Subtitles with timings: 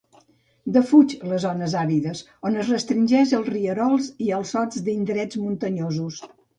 [0.77, 6.23] Defuig les zones àrides, on es restringeix als rierols i als sots d'indrets muntanyosos.